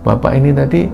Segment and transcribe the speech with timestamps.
[0.00, 0.88] bapak ini tadi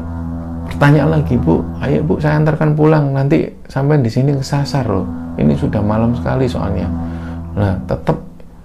[0.67, 3.15] bertanya lagi bu ayo bu saya antarkan pulang.
[3.15, 5.07] Nanti sampai di sini kesasar loh.
[5.37, 6.89] Ini sudah malam sekali soalnya.
[7.55, 8.19] Nah tetap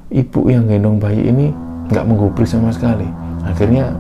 [0.10, 1.54] ibu yang gendong bayi ini
[1.92, 3.06] nggak menggubris sama sekali.
[3.46, 3.94] Akhirnya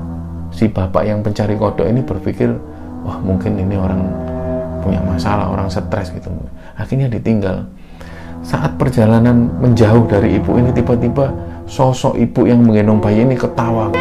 [0.51, 2.51] si bapak yang pencari kodok ini berpikir
[3.05, 4.01] wah mungkin ini orang
[4.81, 6.31] punya masalah orang stres gitu.
[6.75, 7.63] Akhirnya ditinggal.
[8.41, 11.29] Saat perjalanan menjauh dari ibu ini tiba-tiba
[11.69, 13.93] sosok ibu yang menggendong bayi ini ketawa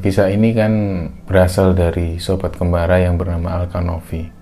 [0.00, 0.72] Kisah ini kan
[1.28, 4.32] berasal dari sobat kembara yang bernama Alkanovi.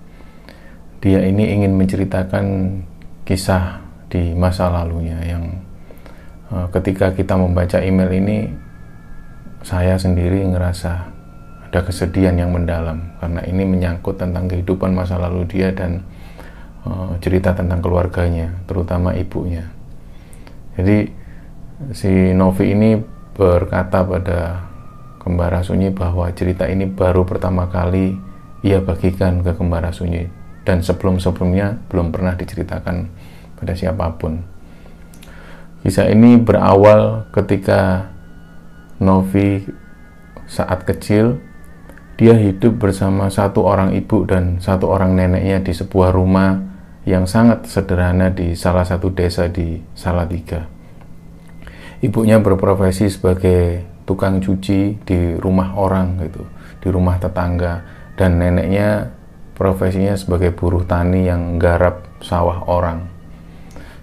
[1.03, 2.79] Dia ini ingin menceritakan
[3.27, 5.59] kisah di masa lalunya yang
[6.55, 8.47] eh, ketika kita membaca email ini
[9.67, 11.11] saya sendiri ngerasa
[11.67, 16.07] ada kesedihan yang mendalam karena ini menyangkut tentang kehidupan masa lalu dia dan
[16.87, 19.67] eh, cerita tentang keluarganya, terutama ibunya.
[20.79, 21.11] Jadi
[21.91, 22.95] si Novi ini
[23.35, 24.68] berkata pada
[25.19, 28.15] Kembara Sunyi bahwa cerita ini baru pertama kali
[28.63, 30.31] ia bagikan ke Kembara Sunyi
[30.63, 33.11] dan sebelum-sebelumnya belum pernah diceritakan
[33.59, 34.39] pada siapa pun.
[35.83, 38.11] Kisah ini berawal ketika
[38.99, 39.63] Novi
[40.43, 41.39] saat kecil
[42.19, 46.59] dia hidup bersama satu orang ibu dan satu orang neneknya di sebuah rumah
[47.07, 50.67] yang sangat sederhana di salah satu desa di Salatiga.
[52.03, 56.41] Ibunya berprofesi sebagai tukang cuci di rumah orang gitu,
[56.81, 57.85] di rumah tetangga
[58.17, 59.13] dan neneknya
[59.53, 63.05] profesinya sebagai buruh tani yang garap sawah orang.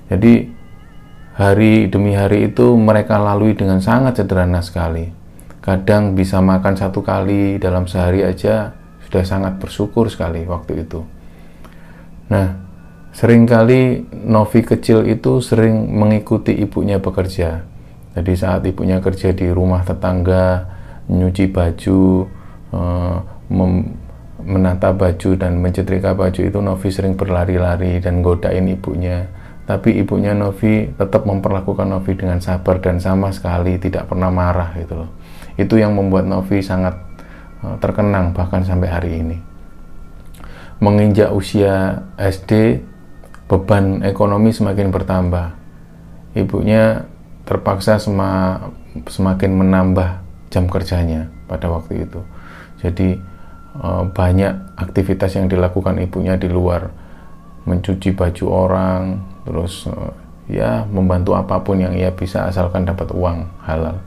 [0.07, 0.47] Jadi
[1.35, 5.11] hari demi hari itu mereka lalui dengan sangat sederhana sekali.
[5.59, 11.03] Kadang bisa makan satu kali dalam sehari aja sudah sangat bersyukur sekali waktu itu.
[12.31, 12.55] Nah,
[13.11, 17.76] sering kali Novi kecil itu sering mengikuti ibunya bekerja
[18.17, 20.65] jadi saat ibunya kerja di rumah tetangga,
[21.13, 22.25] nyuci baju,
[22.73, 23.17] eh,
[24.41, 29.29] menata baju dan mencetrika baju itu Novi sering berlari-lari dan godain ibunya.
[29.69, 35.05] Tapi ibunya Novi tetap memperlakukan Novi dengan sabar dan sama sekali tidak pernah marah gitu
[35.05, 35.11] loh.
[35.61, 36.97] Itu yang membuat Novi sangat
[37.69, 39.37] eh, terkenang bahkan sampai hari ini.
[40.81, 42.81] Menginjak usia SD,
[43.45, 45.53] beban ekonomi semakin bertambah.
[46.37, 47.16] Ibunya
[47.47, 48.59] terpaksa sema,
[49.07, 50.21] semakin menambah
[50.51, 52.21] jam kerjanya pada waktu itu.
[52.83, 53.17] Jadi
[53.81, 56.91] eh, banyak aktivitas yang dilakukan ibunya di luar,
[57.65, 59.03] mencuci baju orang,
[59.47, 60.13] terus eh,
[60.59, 63.99] ya membantu apa pun yang ia bisa asalkan dapat uang halal.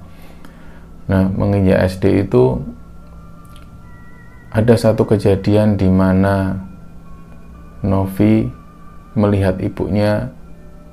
[1.09, 2.61] Nah, menginjak SD itu
[4.53, 6.65] ada satu kejadian di mana
[7.81, 8.45] Novi
[9.17, 10.29] melihat ibunya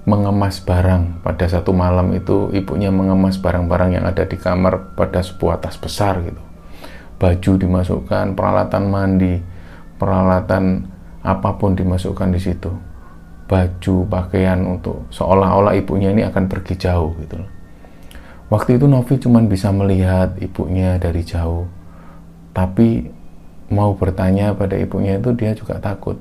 [0.06, 1.20] mengemas barang.
[1.20, 6.22] Pada satu malam itu ibunya mengemas barang-barang yang ada di kamar pada sebuah tas besar
[6.22, 6.40] gitu.
[7.18, 9.34] Baju dimasukkan, peralatan mandi,
[9.98, 10.86] peralatan
[11.26, 12.70] apa pun dimasukkan di situ.
[13.46, 17.38] Baju, pakaian untuk seolah-olah ibunya ini akan pergi jauh gitu
[18.50, 21.66] Waktu itu Novi cuma bisa melihat ibunya dari jauh.
[22.54, 23.10] Tapi
[23.70, 26.14] mau bertanya pada ibunya itu dia juga takut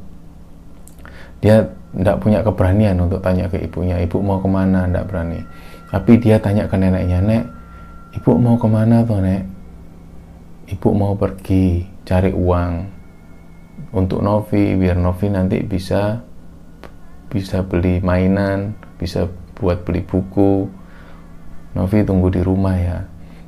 [1.45, 4.83] dia tidak punya keberanian untuk tanya ke ibunya ibu mau ke mana?
[4.83, 5.39] Tidak berani.
[5.87, 7.43] Tapi dia tanya ke neneknya nek
[8.19, 9.43] ibu mau ke mana tuh nek?
[10.65, 12.73] Ibu mau pergi cari uang
[13.95, 16.19] untuk Novi biar Novi nanti bisa
[17.31, 20.67] bisa beli mainan bisa buat beli buku.
[21.75, 22.99] Novi tunggu di rumah ya.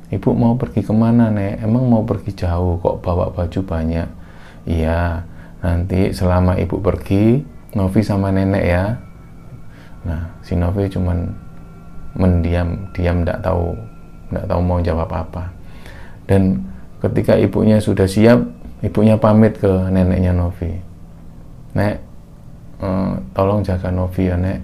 [0.08, 1.60] Ibu mau pergi ke mana nek?
[1.60, 4.08] Emang mau pergi jauh kok bawa baju banyak?
[4.64, 5.20] Iya
[5.60, 8.84] nanti selama ibu pergi Novi sama nenek ya.
[10.06, 11.28] Nah si Novi cuman
[12.16, 13.76] mendiam diam tidak tahu
[14.28, 15.44] tidak tahu mau jawab apa.
[16.28, 16.60] Dan
[17.00, 18.40] ketika ibunya sudah siap
[18.84, 20.72] ibunya pamit ke neneknya Novi.
[21.76, 21.94] Nek
[22.80, 24.60] eh, tolong jaga Novi ya nek.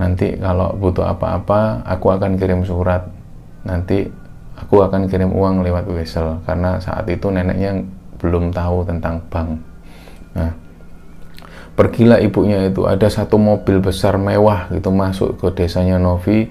[0.00, 3.04] Nanti kalau butuh apa-apa aku akan kirim surat.
[3.66, 4.08] Nanti
[4.56, 7.80] aku akan kirim uang lewat wesel karena saat itu neneknya
[8.20, 9.56] belum tahu tentang bank.
[10.36, 10.52] Nah,
[11.74, 16.50] pergilah ibunya itu ada satu mobil besar mewah gitu masuk ke desanya Novi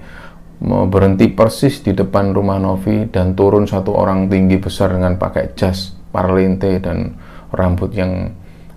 [0.60, 5.96] berhenti persis di depan rumah Novi dan turun satu orang tinggi besar dengan pakai jas
[6.12, 7.16] parlente dan
[7.54, 8.34] rambut yang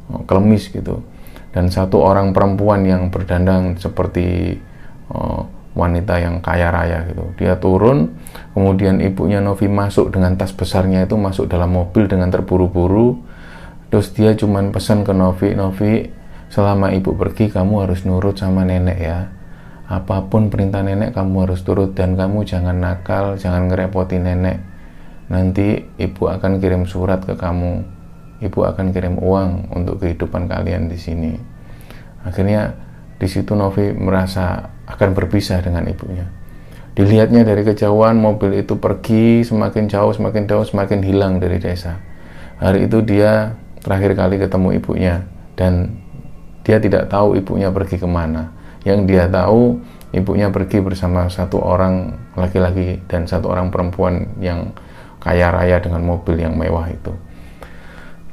[0.07, 1.03] oh, klemis gitu
[1.53, 4.57] dan satu orang perempuan yang berdandang seperti
[5.13, 7.23] uh, wanita yang kaya raya gitu.
[7.37, 8.13] Dia turun,
[8.53, 13.21] kemudian ibunya Novi masuk dengan tas besarnya itu masuk dalam mobil dengan terburu-buru.
[13.89, 16.09] Terus dia cuman pesan ke Novi, Novi,
[16.53, 19.33] selama ibu pergi kamu harus nurut sama nenek ya.
[19.89, 24.61] Apa pun perintah nenek kamu harus turut dan kamu jangan nakal, jangan ngerepotin nenek.
[25.33, 27.81] Nanti ibu akan kirim surat ke kamu.
[28.45, 31.33] Ibu akan kirim uang untuk kehidupan kalian di sini.
[32.21, 32.77] Akhirnya
[33.17, 36.29] di situ Novi merasa akan berpisah dengan ibunya.
[36.93, 41.97] Dilihatnya dari kejauhan mobil itu pergi semakin jauh, semakin jauh, semakin hilang dari desa.
[42.61, 45.25] Hari itu dia terakhir kali ketemu ibunya
[45.57, 46.02] dan
[46.63, 48.51] dia tidak tahu ibunya pergi ke mana.
[48.83, 49.79] Yang dia tahu
[50.11, 54.75] ibunya pergi bersama satu orang laki-laki dan satu orang perempuan yang
[55.23, 57.11] kaya raya dengan mobil yang mewah itu.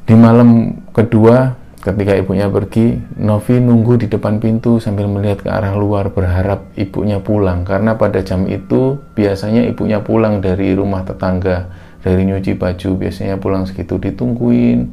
[0.06, 5.72] Di malam kedua Ketika ibunya pergi, Novi nunggu di depan pintu sambil melihat ke arah
[5.72, 11.72] luar berharap ibunya pulang karena pada jam itu biasanya ibunya pulang dari rumah tetangga
[12.04, 14.92] dari nyuci baju biasanya pulang segitu ditungguin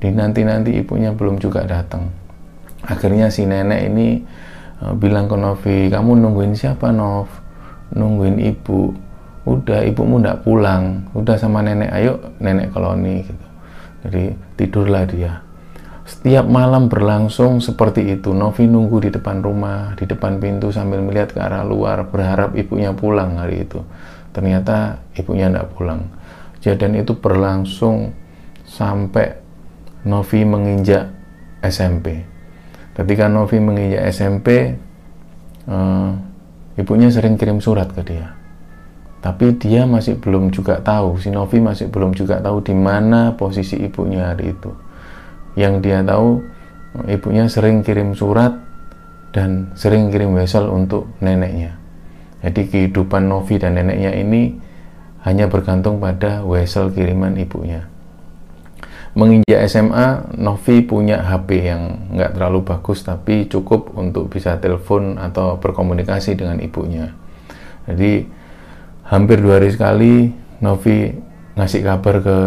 [0.00, 2.08] di nanti-nanti ibunya belum juga datang
[2.84, 4.22] akhirnya si nenek ini
[4.84, 7.28] uh, bilang ke Novi kamu nungguin siapa Nov
[7.92, 8.92] nungguin ibu
[9.44, 13.46] udah ibumu ndak pulang udah sama nenek ayo nenek koloni gitu
[14.04, 14.24] jadi
[14.56, 15.44] tidurlah dia
[16.04, 18.36] setiap malam berlangsung seperti itu.
[18.36, 22.92] Novi nunggu di depan rumah, di depan pintu sambil melihat ke arah luar, berharap ibunya
[22.92, 23.80] pulang hari itu.
[24.36, 26.12] Ternyata ibunya tidak pulang.
[26.60, 28.12] Kejadian itu berlangsung
[28.68, 29.40] sampai
[30.04, 31.08] Novi menginjak
[31.64, 32.33] SMP.
[32.94, 34.78] Ketika Novi menginjak SMP,
[35.66, 36.10] uh, eh,
[36.78, 38.34] ibunya sering kirim surat ke dia.
[39.18, 43.80] Tapi dia masih belum juga tahu, si Novi masih belum juga tahu di mana posisi
[43.80, 44.70] ibunya hari itu
[45.54, 46.42] yang dia tahu
[47.06, 48.54] ibunya sering kirim surat
[49.34, 51.78] dan sering kirim wesel untuk neneknya.
[52.44, 54.54] Jadi kehidupan Novi dan neneknya ini
[55.24, 57.88] hanya bergantung pada wesel kiriman ibunya.
[59.14, 65.54] Menginjak SMA, Novi punya HP yang nggak terlalu bagus tapi cukup untuk bisa telepon atau
[65.62, 67.14] berkomunikasi dengan ibunya.
[67.86, 68.26] Jadi
[69.06, 71.14] hampir dua hari sekali Novi
[71.54, 72.38] ngasih kabar ke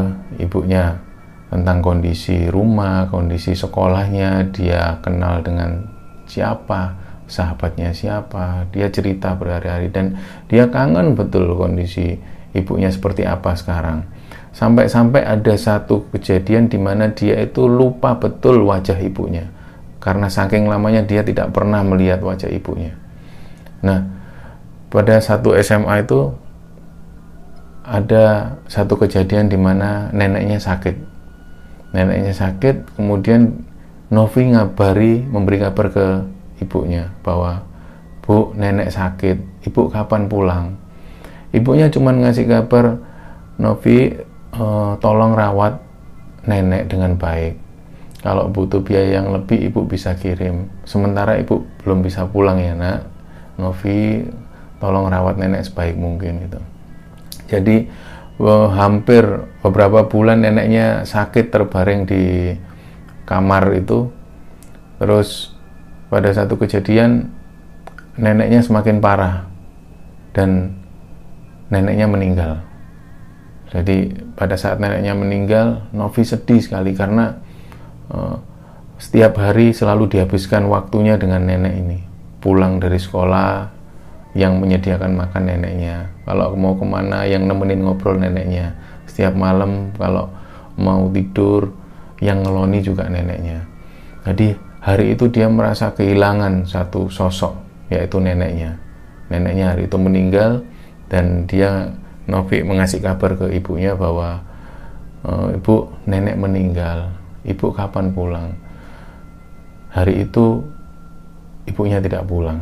[0.44, 1.00] ibunya
[1.48, 5.88] tentang kondisi rumah, kondisi sekolahnya, dia kenal dengan
[6.27, 7.00] siapa,
[7.32, 10.20] sahabatnya siapa, dia cerita berhari-hari dan
[10.51, 12.20] dia kangen betul kondisi
[12.51, 14.03] ibunya seperti apa sekarang.
[14.58, 19.46] Sampai-sampai ada satu kejadian di mana dia itu lupa betul wajah ibunya.
[20.02, 22.98] Karena saking lamanya dia tidak pernah melihat wajah ibunya.
[23.86, 24.02] Nah,
[24.90, 26.34] pada satu SMA itu
[27.88, 30.96] ada satu kejadian di mana neneknya sakit
[31.96, 33.64] neneknya sakit kemudian
[34.12, 36.08] Novi ngabari memberi kabar ke
[36.60, 37.64] ibunya bahwa
[38.24, 40.76] bu nenek sakit ibu kapan pulang
[41.56, 43.00] ibunya cuma ngasih kabar
[43.56, 44.20] Novi
[44.58, 45.80] uh, tolong rawat
[46.50, 47.56] nenek dengan baik.
[48.26, 50.68] Kalau butuh biaya yang lebih ibu bisa kirim.
[50.84, 53.08] Sementara ibu belum bisa pulang ya nak.
[53.62, 54.26] Novi
[54.82, 56.60] tolong rawat nenek sebaik mungkin gitu.
[57.48, 57.88] Jadi
[58.78, 59.24] hampir
[59.66, 62.54] beberapa bulan neneknya sakit terbaring di
[63.26, 64.10] kamar itu.
[64.98, 65.54] Terus
[66.10, 67.30] pada satu kejadian
[68.18, 69.46] neneknya semakin parah
[70.34, 70.74] dan
[71.70, 72.62] neneknya meninggal
[73.68, 77.36] Jadi pada saat neneknya meninggal, Novi sedih sekali karena
[78.12, 78.40] uh,
[78.98, 82.00] setiap hari selalu dihabiskan waktunya dengan nenek ini.
[82.40, 83.78] Pulang dari sekolah,
[84.38, 86.14] yang menyediakan makan neneknya.
[86.22, 88.78] Kalau mau ke mana, yang nemenin ngobrol neneknya.
[89.10, 90.30] Setiap malam kalau
[90.78, 91.74] mau tidur,
[92.22, 93.66] yang ngeloni juga neneknya.
[94.30, 94.54] Jadi
[94.86, 97.58] hari itu dia merasa kehilangan satu sosok,
[97.90, 98.78] yaitu neneknya.
[99.34, 100.62] Neneknya hari itu meninggal
[101.10, 101.90] dan dia
[102.27, 104.43] Novi mengasih kabar ke ibunya bahwa
[105.24, 107.07] e, ibu nenek meninggal.
[107.48, 108.51] Ibu kapan pulang?
[109.96, 110.60] Hari itu
[111.63, 112.60] ibunya tidak pulang.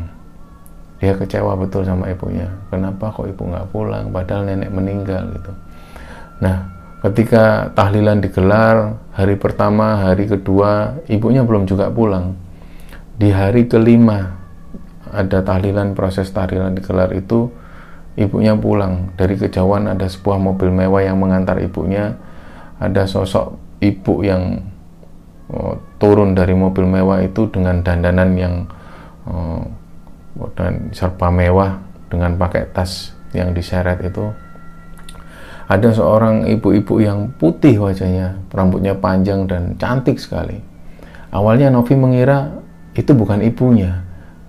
[1.01, 2.45] Dia kecewa betul sama ibunya.
[2.69, 4.13] Kenapa kok ibu nggak pulang?
[4.13, 5.51] Padahal nenek meninggal gitu.
[6.45, 6.69] Nah
[7.01, 12.37] ketika tahlilan digelar hari pertama hari kedua ibunya belum juga pulang.
[13.17, 14.37] Di hari kelima
[15.09, 17.49] ada tahlilan proses tahlilan digelar itu
[18.15, 19.11] ibunya pulang.
[19.15, 22.15] Dari kejauhan ada sebuah mobil mewah yang mengantar ibunya.
[22.79, 24.59] Ada sosok ibu yang
[25.51, 28.55] oh, turun dari mobil mewah itu dengan dandanan yang
[29.27, 29.63] oh,
[30.59, 31.79] dan serba mewah
[32.11, 34.31] dengan pakai tas yang diseret itu.
[35.65, 40.61] Ada seorang ibu-ibu yang putih wajahnya rambutnya panjang dan cantik sekali.
[41.33, 42.53] Awalnya Novi mengira
[42.95, 44.05] itu bukan ibunya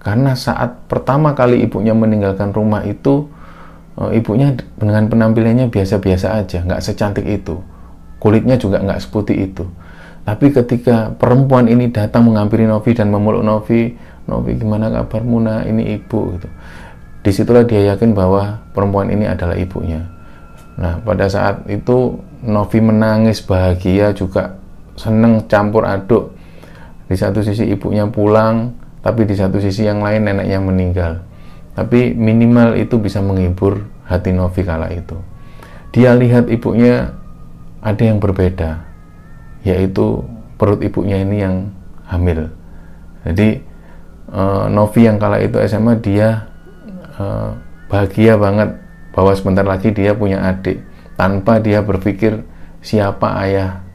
[0.06, 3.26] karena saat pertama kali ibunya meninggalkan rumah itu
[3.97, 7.59] uh, ibunya dengan penampilannya biasa-biasa aja, nggak secantik itu.
[8.21, 9.65] Kulitnya juga nggak seputih itu.
[10.26, 13.95] Tapi ketika perempuan ini datang menghampiri Novi dan memeluk Novi,
[14.26, 15.62] Novi gimana kabarmu nak?
[15.71, 16.49] Ini ibu gitu.
[17.23, 20.03] Di situlah dia yakin bahwa perempuan ini adalah ibunya.
[20.79, 24.59] Nah pada saat itu Novi menangis bahagia juga
[24.99, 26.35] seneng campur aduk.
[27.07, 28.75] Di satu sisi ibunya pulang,
[29.07, 31.23] tapi di satu sisi yang lain neneknya meninggal
[31.76, 35.21] tapi minimal itu bisa menghibur hati Novi kala itu.
[35.92, 37.12] Dia lihat ibunya
[37.85, 38.80] ada yang berbeda,
[39.61, 40.25] yaitu
[40.56, 41.71] perut ibunya ini yang
[42.09, 42.49] hamil.
[43.28, 43.61] Jadi
[44.33, 46.49] uh, Novi yang kala itu SMA dia
[47.21, 47.52] uh,
[47.92, 48.73] bahagia banget
[49.12, 50.80] bahwa sebentar lagi dia punya adik
[51.21, 52.45] tanpa dia berpikir
[52.80, 53.86] siapa ayah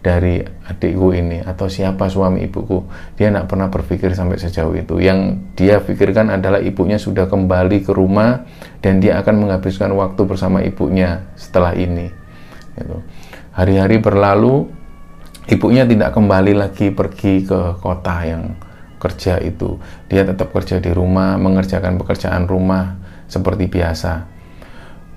[0.00, 2.88] dari adikku ini atau siapa suami ibuku
[3.20, 4.96] dia tidak pernah berpikir sampai sejauh itu.
[4.96, 8.48] Yang dia pikirkan adalah ibunya sudah kembali ke rumah
[8.80, 12.08] dan dia akan menghabiskan waktu bersama ibunya setelah ini
[12.80, 12.96] gitu.
[13.52, 14.72] hari-hari berlalu
[15.52, 18.56] ibunya tidak kembali lagi pergi ke kota yang
[19.00, 19.80] kerja itu.
[20.08, 24.28] Dia tetap kerja di rumah mengerjakan pekerjaan rumah seperti biasa.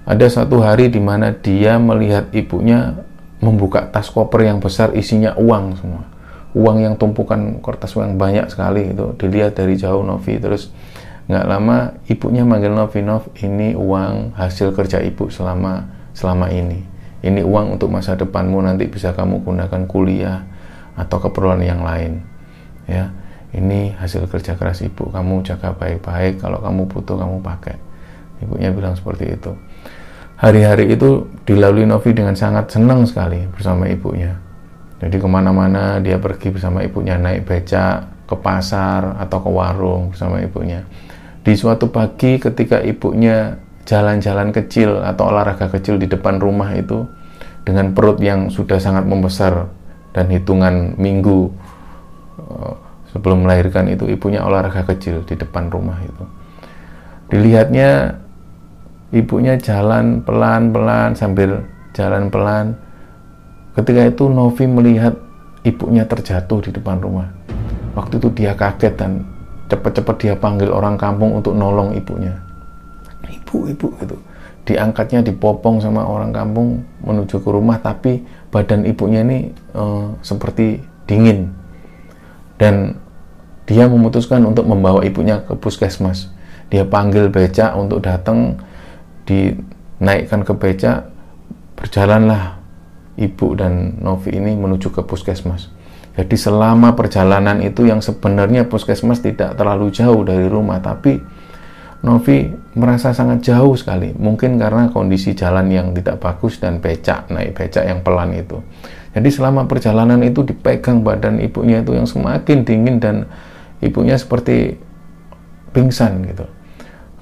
[0.04, 2.96] Ada satu hari di mana dia melihat ibunya
[3.44, 6.04] membuka tas koper yang besar isinya uang semua.
[6.56, 10.40] Uang yang tumpukan kertas uang banyak sekali itu dilihat dari jauh Novi.
[10.40, 10.72] Terus
[11.28, 16.88] nggak lama ibunya manggil Novi Nov ini uang hasil kerja ibu selama selama ini.
[17.24, 20.44] Ini uang untuk masa depanmu nanti bisa kamu gunakan kuliah
[20.96, 22.24] atau keperluan yang lain.
[22.88, 23.12] Ya
[23.52, 26.40] ini hasil kerja keras ibu kamu jaga baik-baik.
[26.40, 27.76] Kalau kamu butuh kamu pakai.
[28.44, 29.56] Ibunya bilang seperti itu
[30.44, 34.36] hari-hari itu dilalui Novi dengan sangat senang sekali bersama ibunya.
[35.00, 40.44] Jadi ke mana-mana dia pergi bersama ibunya naik becak ke pasar atau ke warung bersama
[40.44, 40.84] ibunya.
[41.44, 43.56] Di suatu pagi ketika ibunya
[43.88, 47.04] jalan-jalan kecil atau olahraga kecil di depan rumah itu
[47.64, 49.68] dengan perut yang sudah sangat membesar
[50.16, 51.52] dan hitungan minggu
[52.40, 52.74] eh,
[53.12, 56.24] sebelum melahirkan itu ibunya olahraga kecil di depan rumah itu.
[57.28, 58.23] Dilihatnya
[59.14, 61.62] ibunya jalan pelan-pelan sambil
[61.94, 62.74] jalan pelan.
[63.78, 65.14] Ketika itu Novi melihat
[65.62, 67.30] ibunya terjatuh di depan rumah.
[67.94, 69.22] Waktu itu dia kaget dan
[69.70, 72.34] cepat-cepat dia panggil orang kampung untuk nolong ibunya.
[73.24, 74.18] Ibu, ibu gitu.
[74.64, 81.54] Diangkatnya dipopong sama orang kampung menuju ke rumah tapi badan ibunya ini uh, seperti dingin.
[82.58, 82.98] Dan
[83.66, 86.30] dia memutuskan untuk membawa ibunya ke puskesmas.
[86.70, 88.58] Dia panggil becak untuk datang
[89.24, 91.10] dinaikkan ke beca
[91.80, 92.64] berjalanlah
[93.20, 95.70] ibu dan Novi ini menuju ke puskesmas.
[96.14, 101.18] Jadi selama perjalanan itu yang sebenarnya puskesmas tidak terlalu jauh dari rumah tapi
[102.04, 104.12] Novi merasa sangat jauh sekali.
[104.12, 108.60] Mungkin karena kondisi jalan yang tidak bagus dan becak naik becak yang pelan itu.
[109.16, 113.30] Jadi selama perjalanan itu dipegang badan ibunya itu yang semakin dingin dan
[113.80, 114.76] ibunya seperti
[115.72, 116.46] pingsan gitu.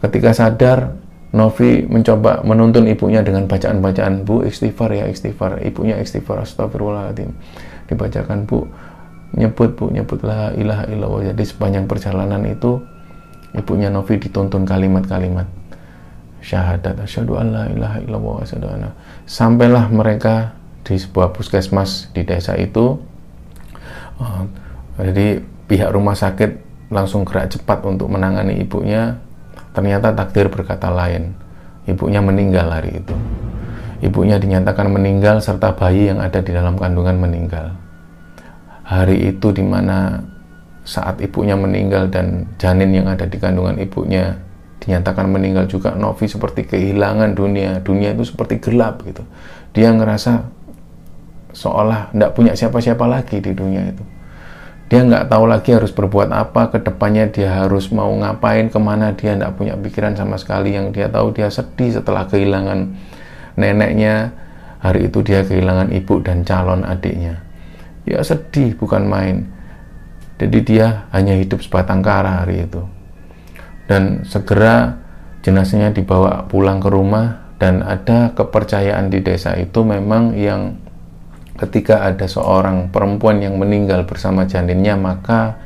[0.02, 0.98] Ketika sadar
[1.32, 5.64] Novi mencoba menuntun ibunya dengan bacaan-bacaan Bu istighfar ya istighfar.
[5.64, 7.32] Ibunya istighfar astagfirullahaladzim
[7.88, 8.68] dibacakan Bu
[9.40, 11.32] nyebut Bu nyebutlah ilaha illallah.
[11.32, 12.84] Jadi sepanjang perjalanan itu
[13.56, 15.48] ibunya Novi dituntun kalimat-kalimat
[16.44, 18.92] syahadat asyhadu an la ilaha illallah asyhadu anna.
[19.24, 20.52] Sampailah mereka
[20.84, 23.00] di sebuah puskesmas di desa itu
[24.20, 24.44] uh,
[25.00, 26.60] jadi pihak rumah sakit
[26.92, 29.16] langsung gerak cepat untuk menangani ibunya
[29.72, 31.36] ternyata takdir berkata lain.
[31.90, 33.16] Ibunya meninggal hari itu.
[34.02, 37.74] Ibunya dinyatakan meninggal serta bayi yang ada di dalam kandungan meninggal.
[38.86, 40.22] Hari itu di mana
[40.82, 44.34] saat ibunya meninggal dan janin yang ada di kandungan ibunya
[44.82, 47.82] dinyatakan meninggal juga Novi seperti kehilangan dunia.
[47.86, 49.22] Dunia itu seperti gelap gitu.
[49.78, 50.42] Dia ngerasa
[51.54, 54.04] seolah tidak punya siapa-siapa lagi di dunia itu
[54.92, 59.16] dia nggak tahu lagi harus berbuat apa ke depannya dia harus mau ngapain ke mana
[59.16, 60.76] dia tidak punya pikiran sama sekali.
[60.76, 62.92] Yang dia tahu dia sedih setelah kehilangan
[63.56, 64.36] neneknya.
[64.84, 67.40] Hari itu dia kehilangan ibu dan calon adiknya.
[68.04, 69.48] Ya sedih bukan main.
[70.44, 72.84] Jadi dia hanya hidup sebatang kara hari itu.
[73.88, 75.00] Dan segera
[75.40, 80.76] jenazahnya dibawa pulang ke rumah dan ada kepercayaan di desa itu memang yang
[81.58, 85.60] ketika ada seorang perempuan yang meninggal bersama janinnya maka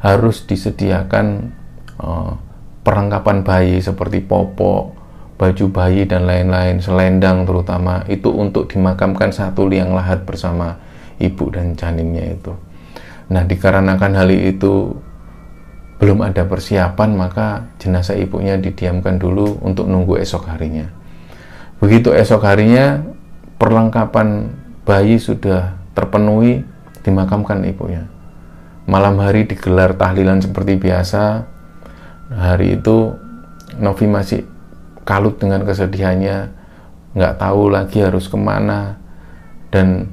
[0.00, 1.52] harus disediakan
[2.00, 2.36] uh,
[2.86, 4.94] perlengkapan bayi seperti popok,
[5.36, 10.78] baju bayi dan lain-lain, selendang terutama itu untuk dimakamkan satu liang lahat bersama
[11.18, 12.52] ibu dan janinnya itu.
[13.26, 14.94] Nah, dikarenakan hal itu
[15.96, 20.92] belum ada persiapan maka jenazah ibunya didiamkan dulu untuk nunggu esok harinya
[21.80, 23.00] begitu esok harinya
[23.56, 24.52] perlengkapan
[24.86, 26.62] bayi sudah terpenuhi
[27.02, 28.06] dimakamkan ibunya.
[28.86, 31.42] Malam hari digelar tahlilan seperti biasa.
[32.30, 33.18] Hari itu
[33.82, 34.46] Novi masih
[35.02, 36.54] kalut dengan kesedihannya
[37.18, 38.98] nggak tahu lagi harus ke mana
[39.70, 40.10] dan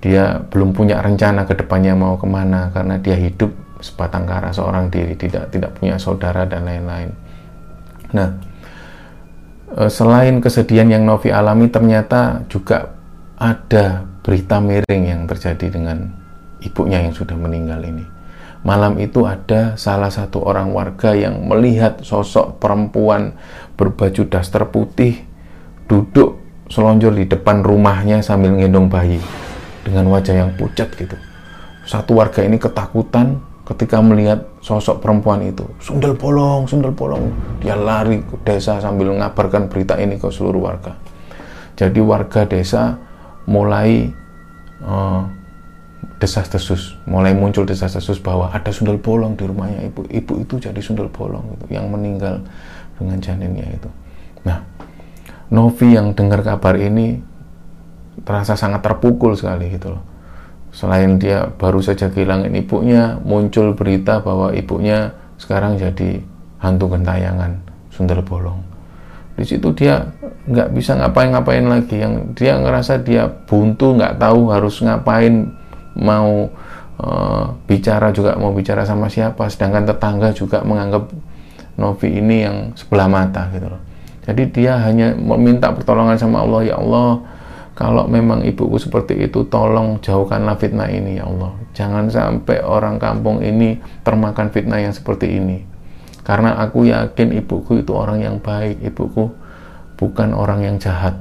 [0.00, 3.52] dia belum punya rencana ke depannya mau ke mana karena dia hidup
[3.84, 7.10] sebatang kara seorang diri tidak tidak punya saudara dan lain-lain.
[8.16, 8.28] Nah
[9.76, 12.99] eh, selain kesedihan yang Novi alami ternyata juga
[13.40, 16.12] ada berita miring yang terjadi dengan
[16.60, 18.04] ibunya yang sudah meninggal ini.
[18.60, 23.32] Malam itu ada salah satu orang warga yang melihat sosok perempuan
[23.80, 25.24] berbaju daster putih
[25.88, 26.36] duduk
[26.68, 29.16] selonjor di depan rumahnya sambil ngendong bayi
[29.80, 31.16] dengan wajah yang pucat gitu.
[31.88, 35.64] Satu warga ini ketakutan ketika melihat sosok perempuan itu.
[35.80, 37.32] Sundel bolong sundel bolong.
[37.64, 40.92] Dia lari ke desa sambil mengabarkan berita ini ke seluruh warga.
[41.80, 43.08] Jadi warga desa
[43.50, 44.14] mulai
[44.86, 45.26] uh,
[46.22, 49.90] desas-desus mulai muncul desas-desus bahwa ada sundel bolong di rumahnya.
[49.90, 52.38] Ibu ibu itu jadi sundel bolong itu yang meninggal
[52.94, 53.90] dengan janinnya itu.
[54.46, 54.62] Nah
[55.50, 57.18] Novi yang dengar kabar ini
[58.22, 60.04] terasa sangat terpukul sekali gitu loh.
[60.70, 66.22] Selain dia baru saja kehilangan ibunya, muncul berita bahwa ibunya sekarang jadi
[66.62, 67.58] hantu gentayangan,
[67.90, 68.69] sundel bolong.
[69.40, 70.04] Di situ dia
[70.44, 71.96] nggak bisa ngapain-ngapain lagi.
[71.96, 75.48] Yang dia ngerasa dia buntu, nggak tahu harus ngapain,
[75.96, 76.52] mau
[77.00, 79.48] uh, bicara juga mau bicara sama siapa.
[79.48, 81.08] Sedangkan tetangga juga menganggap
[81.80, 83.80] Novi ini yang sebelah mata gitu loh.
[84.28, 87.24] Jadi dia hanya meminta pertolongan sama Allah, ya Allah
[87.72, 91.56] kalau memang ibuku seperti itu, tolong jauhkanlah fitnah ini, ya Allah.
[91.72, 95.69] Jangan sampai orang kampung ini termakan fitnah yang seperti ini.
[96.20, 99.32] Karena aku yakin ibuku itu orang yang baik, ibuku
[99.96, 101.16] bukan orang yang jahat.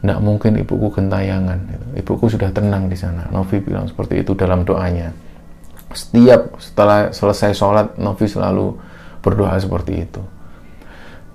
[0.00, 1.58] Tidak mungkin ibuku gentayangan.
[1.98, 3.26] Ibuku sudah tenang di sana.
[3.32, 5.10] Novi bilang seperti itu dalam doanya.
[5.90, 8.76] Setiap setelah selesai sholat, Novi selalu
[9.24, 10.22] berdoa seperti itu.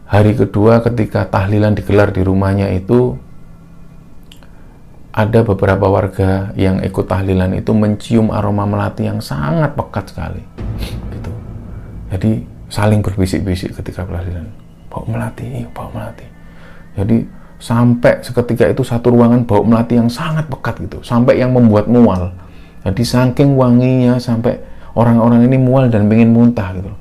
[0.08, 3.18] Hari kedua ketika tahlilan digelar di rumahnya itu,
[5.12, 10.44] ada beberapa warga yang ikut tahlilan itu mencium aroma melati yang sangat pekat sekali
[11.12, 11.32] gitu
[12.08, 12.32] jadi
[12.72, 14.48] saling berbisik-bisik ketika tahlilan
[14.88, 16.26] bau melati bau melati.
[16.96, 17.24] Jadi
[17.62, 22.32] sampai seketika itu satu ruangan bau melati yang sangat pekat gitu sampai yang membuat mual.
[22.82, 26.92] Jadi saking wanginya sampai orang-orang ini mual dan ingin muntah gitu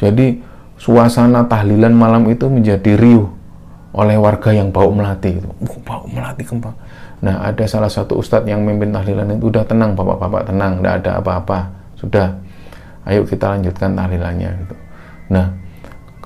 [0.00, 0.38] jadi
[0.80, 3.28] suasana tahlilan malam itu menjadi riuh
[3.90, 5.48] oleh warga yang bau melati itu
[5.82, 6.76] bau melati kembang
[7.20, 11.10] Nah, ada salah satu ustadz yang memimpin tahlilan itu udah tenang, bapak-bapak tenang, tidak ada
[11.20, 11.68] apa-apa,
[12.00, 12.32] sudah.
[13.04, 14.74] Ayo kita lanjutkan tahlilannya gitu.
[15.30, 15.54] Nah,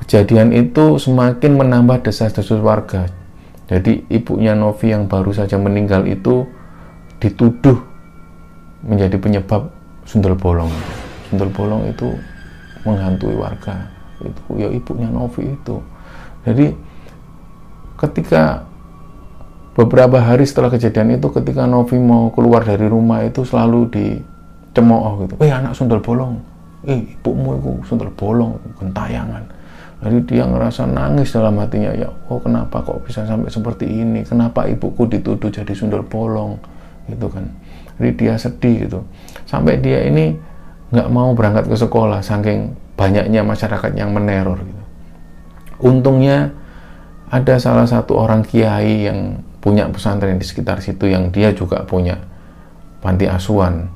[0.00, 3.06] kejadian itu semakin menambah desas-desus warga.
[3.68, 6.48] Jadi ibunya Novi yang baru saja meninggal itu
[7.20, 7.80] dituduh
[8.84, 9.72] menjadi penyebab
[10.04, 10.72] sundel bolong.
[11.28, 12.12] Sundel bolong itu
[12.84, 13.88] menghantui warga.
[14.20, 15.80] Itu ya ibunya Novi itu.
[16.44, 16.76] Jadi
[17.96, 18.68] ketika
[19.74, 25.34] beberapa hari setelah kejadian itu ketika Novi mau keluar dari rumah itu selalu dicemooh gitu
[25.42, 26.38] eh anak sundel bolong
[26.85, 29.44] eh ibumu itu sundel bolong gentayangan.
[30.05, 34.20] Jadi dia ngerasa nangis dalam hatinya ya oh kenapa kok bisa sampai seperti ini?
[34.27, 36.61] Kenapa ibuku dituduh jadi sundel bolong?
[37.09, 37.49] Gitu kan.
[37.97, 39.01] Jadi dia sedih gitu.
[39.49, 40.37] Sampai dia ini
[40.92, 44.83] nggak mau berangkat ke sekolah saking banyaknya masyarakat yang meneror gitu.
[45.83, 46.55] Untungnya
[47.33, 52.20] ada salah satu orang kiai yang punya pesantren di sekitar situ yang dia juga punya
[53.01, 53.88] panti asuhan.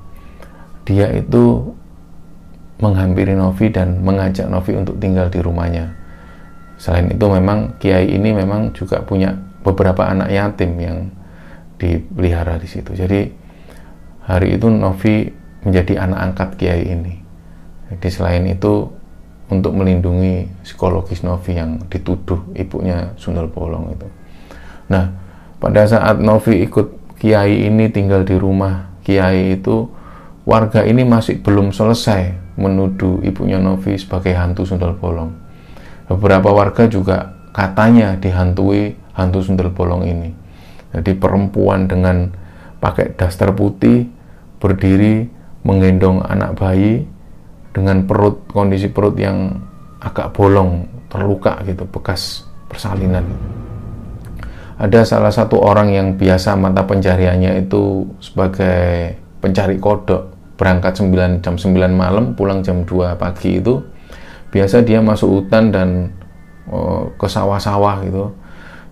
[0.88, 1.76] Dia itu
[2.78, 5.94] menghampiri Novi dan mengajak Novi untuk tinggal di rumahnya.
[6.78, 9.34] Selain itu memang Kiai ini memang juga punya
[9.66, 11.10] beberapa anak yatim yang
[11.78, 12.94] dipelihara di situ.
[12.94, 13.26] Jadi
[14.26, 15.26] hari itu Novi
[15.66, 17.14] menjadi anak angkat Kiai ini.
[17.90, 18.86] Jadi selain itu
[19.48, 24.06] untuk melindungi psikologis Novi yang dituduh ibunya Sundel Bolong itu.
[24.92, 25.10] Nah,
[25.58, 29.88] pada saat Novi ikut Kiai ini tinggal di rumah Kiai itu,
[30.48, 35.36] warga ini masih belum selesai menuduh ibunya Novi sebagai hantu sundel bolong.
[36.08, 40.32] Beberapa warga juga katanya dihantui hantu sundel bolong ini.
[40.96, 42.32] Jadi perempuan dengan
[42.80, 44.08] pakai daster putih
[44.56, 45.28] berdiri
[45.68, 47.04] menggendong anak bayi
[47.76, 49.60] dengan perut kondisi perut yang
[50.00, 53.26] agak bolong terluka gitu bekas persalinan
[54.78, 61.54] ada salah satu orang yang biasa mata pencariannya itu sebagai pencari kodok berangkat 9 jam
[61.54, 63.80] 9 malam pulang jam 2 pagi itu
[64.50, 65.88] biasa dia masuk hutan dan
[66.66, 68.34] oh, ke sawah-sawah gitu.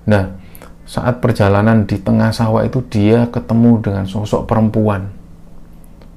[0.07, 0.39] Nah
[0.87, 5.11] saat perjalanan di tengah sawah itu dia ketemu dengan sosok perempuan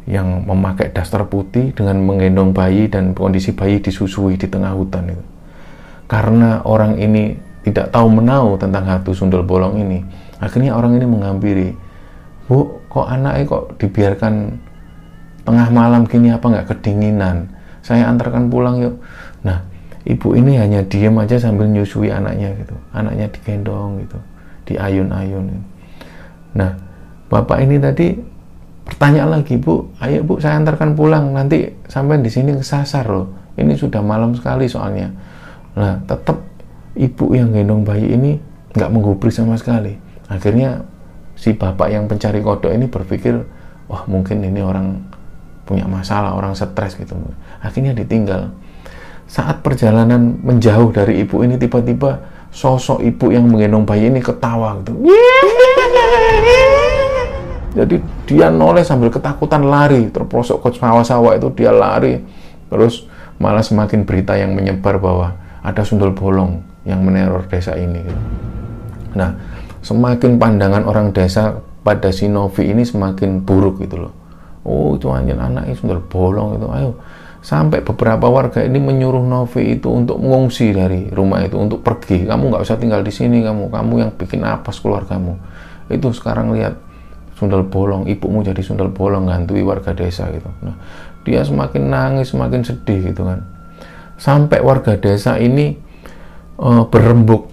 [0.05, 5.25] yang memakai daster putih dengan menggendong bayi dan kondisi bayi disusui di tengah hutan itu.
[6.05, 9.99] Karena orang ini tidak tahu menau tentang hantu sundel bolong ini
[10.39, 11.69] akhirnya orang ini menghampiri
[12.47, 14.33] bu kok anaknya kok dibiarkan
[15.43, 17.49] tengah malam gini apa nggak kedinginan?
[17.85, 18.95] Saya antarkan pulang yuk.
[19.43, 19.63] Nah
[20.03, 22.75] ibu ini hanya diem aja sambil nyusui anaknya gitu.
[22.91, 24.17] Anaknya digendong gitu
[24.69, 25.45] diayun-ayun.
[26.53, 26.77] Nah
[27.29, 28.13] bapak ini tadi
[28.85, 31.33] pertanyaan lagi bu ayo bu saya antarkan pulang.
[31.33, 33.55] Nanti sampai di sini kesasar loh.
[33.59, 35.09] Ini sudah malam sekali soalnya.
[35.75, 36.39] Nah tetap
[36.95, 38.37] ibu yang gendong bayi ini
[38.75, 39.97] nggak menggubris sama sekali.
[40.29, 40.85] Akhirnya
[41.33, 43.41] si bapak yang pencari kodok ini berpikir
[43.89, 45.08] wah mungkin ini orang
[45.69, 47.13] punya masalah, orang stres gitu.
[47.61, 48.49] Akhirnya ditinggal.
[49.29, 54.97] Saat perjalanan menjauh dari ibu ini tiba-tiba sosok ibu yang menggendong bayi ini ketawa gitu.
[57.77, 62.17] Jadi dia noleh sambil ketakutan lari, terprosok ke sawah-sawah itu dia lari.
[62.73, 63.05] Terus
[63.37, 68.01] malah semakin berita yang menyebar bahwa ada sundel bolong yang meneror desa ini.
[68.01, 68.21] Gitu.
[69.13, 69.37] Nah,
[69.85, 74.18] semakin pandangan orang desa pada si Novi ini semakin buruk gitu loh
[74.67, 76.67] oh itu anjir anaknya sudah bolong itu.
[76.71, 76.91] Ayo
[77.39, 82.27] sampai beberapa warga ini menyuruh Novi itu untuk mengungsi dari rumah itu untuk pergi.
[82.27, 85.39] Kamu nggak usah tinggal di sini kamu kamu yang bikin apa keluargamu.
[85.87, 86.75] Itu sekarang lihat
[87.39, 90.51] sundel bolong ibumu jadi sundel bolong ngantui warga desa gitu.
[90.59, 90.75] Nah
[91.23, 93.47] dia semakin nangis semakin sedih gitu kan.
[94.19, 95.79] Sampai warga desa ini
[96.59, 97.47] uh, berembuk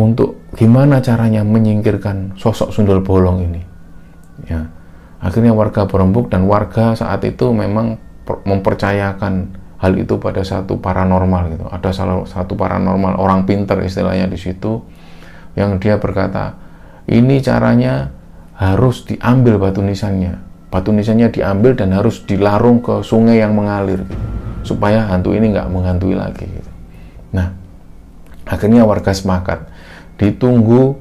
[0.00, 3.62] untuk gimana caranya menyingkirkan sosok sundel bolong ini.
[4.48, 4.75] Ya
[5.26, 7.98] Akhirnya warga berembuk dan warga saat itu memang
[8.46, 11.66] mempercayakan hal itu pada satu paranormal gitu.
[11.66, 14.86] Ada salah satu paranormal orang pinter istilahnya di situ
[15.58, 16.54] yang dia berkata,
[17.10, 18.14] ini caranya
[18.54, 20.38] harus diambil batu nisannya.
[20.70, 24.26] Batu nisannya diambil dan harus dilarung ke sungai yang mengalir gitu,
[24.62, 26.70] supaya hantu ini nggak menghantui lagi gitu.
[27.34, 27.50] Nah,
[28.46, 29.66] akhirnya warga sepakat
[30.22, 30.94] ditunggu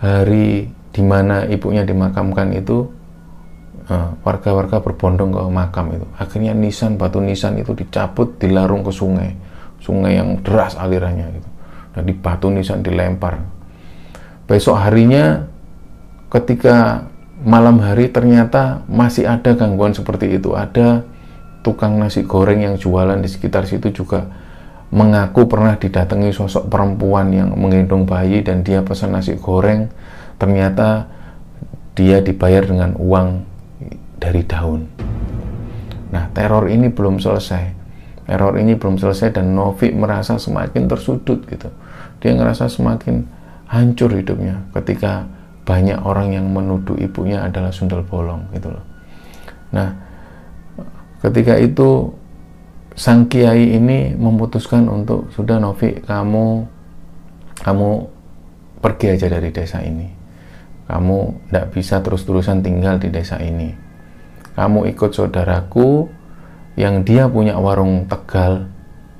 [0.00, 2.95] hari di mana ibunya dimakamkan itu
[4.26, 6.06] warga-warga berbondong ke makam itu.
[6.18, 9.30] Akhirnya nisan batu nisan itu dicabut, dilarung ke sungai,
[9.78, 11.48] sungai yang deras alirannya gitu.
[11.94, 13.38] Dan di batu nisan dilempar.
[14.50, 15.46] Besok harinya,
[16.30, 17.06] ketika
[17.46, 20.58] malam hari ternyata masih ada gangguan seperti itu.
[20.58, 21.06] Ada
[21.62, 24.26] tukang nasi goreng yang jualan di sekitar situ juga
[24.90, 29.90] mengaku pernah didatangi sosok perempuan yang menggendong bayi dan dia pesan nasi goreng.
[30.42, 31.06] Ternyata
[31.96, 33.55] dia dibayar dengan uang
[34.16, 34.88] dari daun.
[36.10, 37.64] Nah, teror ini belum selesai.
[38.26, 41.70] Teror ini belum selesai dan Novi merasa semakin tersudut gitu.
[42.18, 43.22] Dia ngerasa semakin
[43.70, 45.26] hancur hidupnya ketika
[45.66, 48.84] banyak orang yang menuduh ibunya adalah sundel bolong gitu loh.
[49.74, 49.94] Nah,
[51.22, 52.14] ketika itu
[52.96, 56.64] sang kiai ini memutuskan untuk sudah Novi kamu
[57.62, 57.90] kamu
[58.78, 60.08] pergi aja dari desa ini.
[60.86, 63.85] Kamu tidak bisa terus-terusan tinggal di desa ini
[64.56, 66.08] kamu ikut saudaraku
[66.80, 68.68] yang dia punya warung Tegal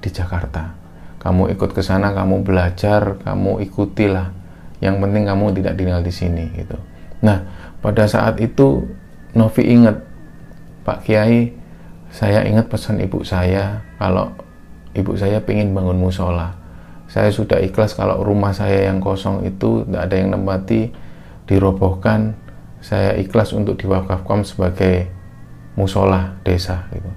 [0.01, 0.73] di Jakarta.
[1.21, 4.31] kamu ikut ke sana kamu belajar kamu ikutilah.
[4.79, 6.79] Yang penting kamu tidak tinggal di sini gitu.
[7.21, 7.43] Nah
[7.83, 8.87] pada saat itu
[9.35, 10.07] Novi ingat
[10.87, 11.51] Pak Kiai
[12.15, 14.31] saya ingat pesan ibu saya kalau
[14.95, 16.55] ibu saya ingin bangun musola.
[17.11, 20.95] Saya sudah ikhlas kalau rumah saya yang kosong itu tidak ada yang nempati
[21.51, 22.39] dirobohkan.
[22.79, 25.16] Saya ikhlas untuk diwakafkan sebagai
[25.77, 27.11] musola desa gitu.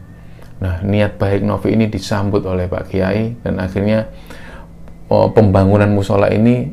[0.59, 4.11] Nah niat baik Novi ini disambut oleh Pak Kiai dan akhirnya
[5.07, 6.67] oh, pembangunan musola ini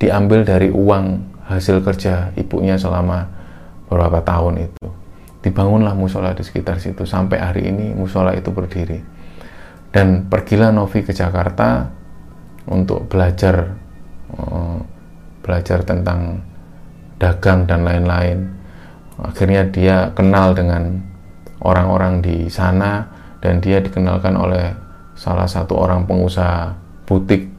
[0.00, 3.28] diambil dari uang hasil kerja ibunya selama
[3.88, 4.86] beberapa tahun itu.
[5.38, 9.00] Dibangunlah musola di sekitar situ sampai hari ini musola itu berdiri.
[9.88, 11.88] Dan pergilah Novi ke Jakarta
[12.68, 13.72] untuk belajar
[14.36, 14.84] oh,
[15.40, 16.44] belajar tentang
[17.16, 18.38] dagang dan lain-lain.
[19.18, 21.00] Akhirnya dia kenal dengan
[21.62, 23.06] orang-orang di sana
[23.38, 24.74] dan dia dikenalkan oleh
[25.18, 26.74] salah satu orang pengusaha
[27.06, 27.50] butik.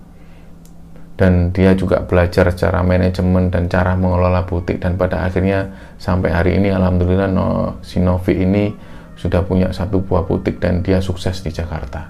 [1.20, 4.80] Dan dia juga belajar cara manajemen dan cara mengelola butik.
[4.80, 5.68] Dan pada akhirnya
[6.00, 8.72] sampai hari ini alhamdulillah no, si Novi ini
[9.20, 12.08] sudah punya satu buah butik dan dia sukses di Jakarta.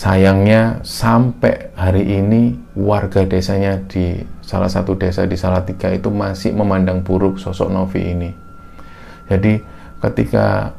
[0.00, 7.04] Sayangnya sampai hari ini warga desanya di salah satu desa di Salatiga itu masih memandang
[7.04, 8.32] buruk sosok Novi ini.
[9.28, 9.60] Jadi
[10.00, 10.76] ketika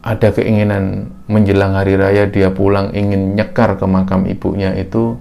[0.00, 5.20] ada keinginan menjelang hari raya dia pulang ingin nyekar ke makam ibunya itu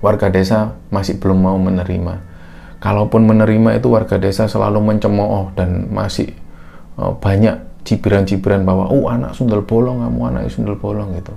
[0.00, 2.24] warga desa masih belum mau menerima.
[2.80, 6.32] Kalaupun menerima itu warga desa selalu mencemooh dan masih
[6.96, 11.36] uh, banyak cibiran-cibiran bahwa oh anak sundel bolong kamu anak sundel bolong gitu.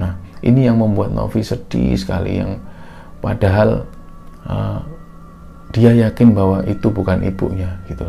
[0.00, 2.56] Nah ini yang membuat Novi sedih sekali yang
[3.20, 3.84] padahal
[4.48, 4.80] uh,
[5.76, 8.08] dia yakin bahwa itu bukan ibunya gitu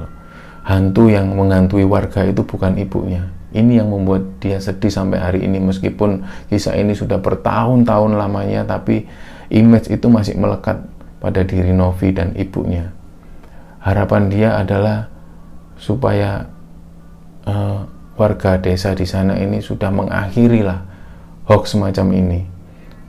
[0.61, 3.29] hantu yang menghantui warga itu bukan ibunya.
[3.51, 9.03] Ini yang membuat dia sedih sampai hari ini meskipun kisah ini sudah bertahun-tahun lamanya tapi
[9.51, 10.79] image itu masih melekat
[11.19, 12.95] pada diri Novi dan ibunya.
[13.83, 15.11] Harapan dia adalah
[15.75, 16.47] supaya
[17.43, 17.83] uh,
[18.15, 20.79] warga desa di sana ini sudah mengakhirilah
[21.49, 22.41] hoax semacam ini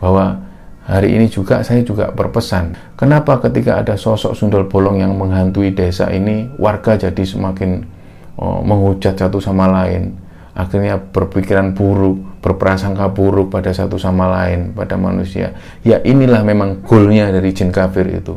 [0.00, 0.40] bahwa
[0.82, 6.10] Hari ini juga saya juga berpesan, kenapa ketika ada sosok sundel bolong yang menghantui desa
[6.10, 7.86] ini, warga jadi semakin
[8.34, 10.18] oh, menghujat satu sama lain,
[10.58, 15.54] akhirnya berpikiran buruk, berprasangka buruk pada satu sama lain, pada manusia.
[15.86, 18.34] Ya inilah memang goalnya dari jin kafir itu.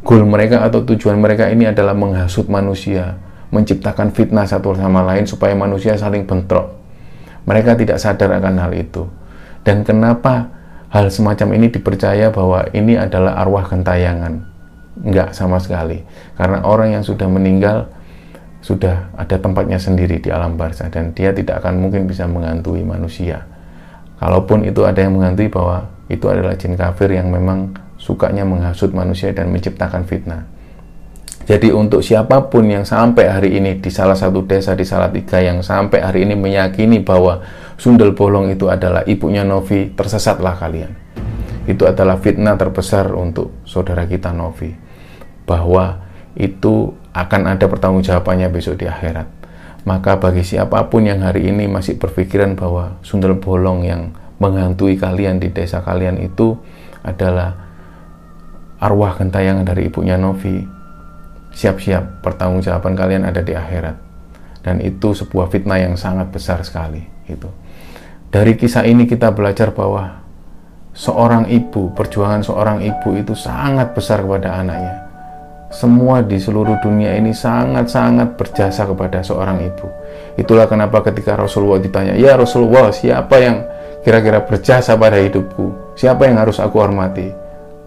[0.00, 3.20] Goal mereka atau tujuan mereka ini adalah menghasut manusia,
[3.52, 6.72] menciptakan fitnah satu sama lain supaya manusia saling bentrok.
[7.44, 9.04] Mereka tidak sadar akan hal itu.
[9.60, 10.55] Dan kenapa
[10.90, 14.42] hal semacam ini dipercaya bahwa ini adalah arwah gentayangan.
[15.02, 16.02] Enggak sama sekali.
[16.38, 17.90] Karena orang yang sudah meninggal
[18.64, 23.46] sudah ada tempatnya sendiri di alam barzah dan dia tidak akan mungkin bisa mengantui manusia.
[24.18, 29.30] Kalaupun itu ada yang mengantui bahwa itu adalah jin kafir yang memang sukanya menghasut manusia
[29.30, 30.48] dan menciptakan fitnah.
[31.46, 35.62] Jadi untuk siapa pun yang sampai hari ini di salah satu desa di Salatiga yang
[35.62, 37.38] sampai hari ini meyakini bahwa
[37.78, 40.90] Sundel Bolong itu adalah ibunya Novi, tersesatlah kalian.
[41.70, 44.74] Itu adalah fitnah terbesar untuk saudara kita Novi.
[45.46, 46.02] Bahwa
[46.34, 49.30] itu akan ada pertanggungjawabannya besok di akhirat.
[49.86, 54.10] Maka bagi siapa pun yang hari ini masih berpikiran bahwa Sundel Bolong yang
[54.42, 56.58] menghantui kalian di desa kalian itu
[57.06, 57.54] adalah
[58.82, 60.75] arwah gentayangan dari ibunya Novi,
[61.56, 63.96] siap-siap pertanggungjawaban kalian ada di akhirat.
[64.60, 67.46] Dan itu sebuah fitnah yang sangat besar sekali itu
[68.36, 70.20] dari kisah ini kita belajar bahwa
[70.92, 75.08] seorang ibu perjuangan seorang ibu itu sangat besar kepada anaknya.
[75.72, 79.88] Semua di seluruh dunia ini sangat-sangat berjasa kepada seorang ibu.
[80.36, 83.64] Itulah kenapa ketika Rasulullah ditanya ya Rasulullah siapa yang
[84.04, 85.96] kira-kira berjasa pada hidupku?
[85.96, 87.32] Siapa yang harus aku hormati?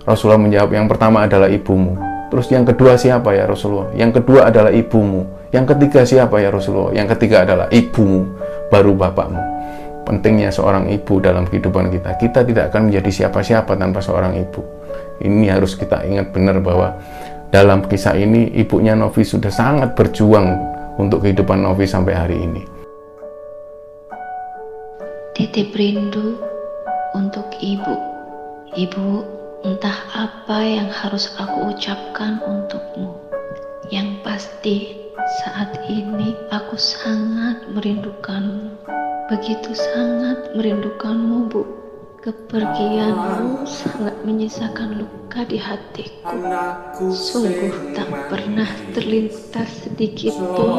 [0.07, 3.89] Rasulullah menjawab yang pertama adalah ibumu Terus yang kedua siapa ya Rasulullah?
[3.97, 5.25] Yang kedua adalah ibumu.
[5.49, 6.93] Yang ketiga siapa ya Rasulullah?
[6.93, 8.37] Yang ketiga adalah ibumu,
[8.69, 9.41] baru bapakmu.
[10.05, 12.17] Pentingnya seorang ibu dalam kehidupan kita.
[12.17, 14.61] Kita tidak akan menjadi siapa-siapa tanpa seorang ibu.
[15.21, 16.97] Ini harus kita ingat benar bahwa
[17.49, 20.53] dalam kisah ini ibunya Novi sudah sangat berjuang
[21.01, 22.61] untuk kehidupan Novi sampai hari ini.
[25.33, 26.37] Titip rindu
[27.17, 27.95] untuk ibu.
[28.77, 33.11] Ibu Entah apa yang harus aku ucapkan untukmu.
[33.91, 34.77] Yang pasti,
[35.43, 38.71] saat ini aku sangat merindukanmu.
[39.27, 41.67] Begitu sangat merindukanmu, Bu.
[42.23, 46.39] Kepergianmu sangat menyisakan luka di hatiku.
[47.11, 50.71] Sungguh tak pernah terlintas sedikit pun.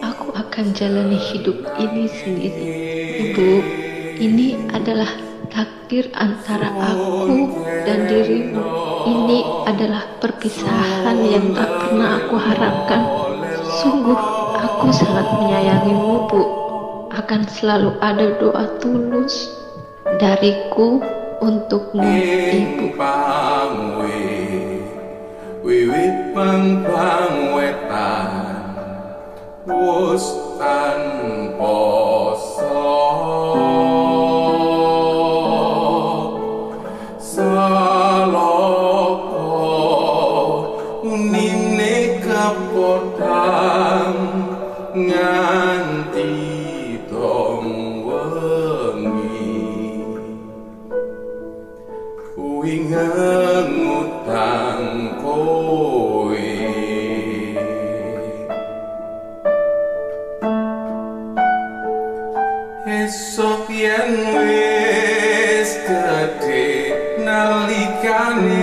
[0.00, 2.68] Aku akan jalani hidup ini sendiri.
[3.28, 3.48] Ibu,
[4.24, 8.62] ini adalah takdir antara aku dan dirimu
[9.06, 13.02] ini adalah perpisahan yang tak pernah aku harapkan.
[13.82, 14.18] Sungguh,
[14.56, 16.42] aku sangat menyayangimu, Bu.
[17.10, 19.50] Akan selalu ada doa tulus
[20.22, 21.02] dariku
[21.42, 22.86] untukmu, Ibu.
[25.60, 26.82] wiwit pang
[27.54, 28.30] wetan
[29.68, 30.24] wus
[30.58, 32.09] tanpa
[62.86, 66.68] esok yen wis gedhe
[67.24, 68.59] nalikane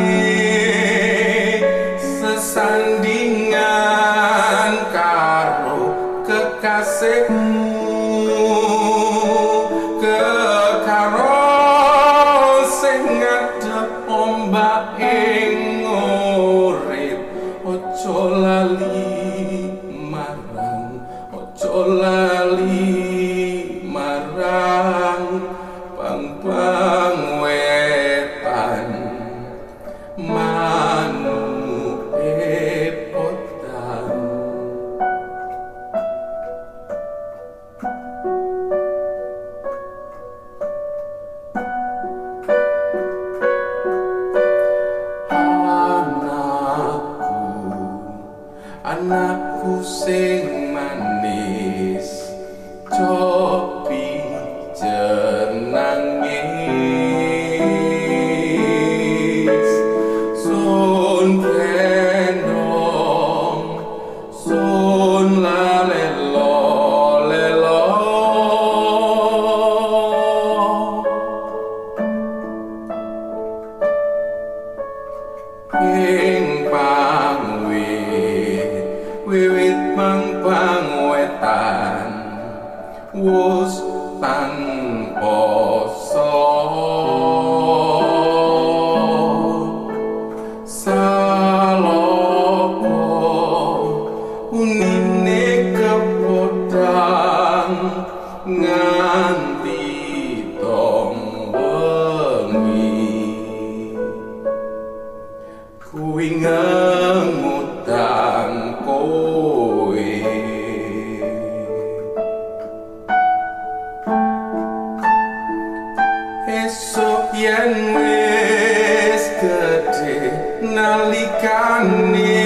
[120.61, 122.45] nalikane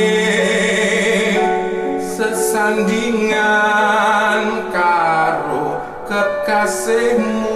[2.03, 4.43] sesandingan
[4.75, 7.50] karo kekasihmu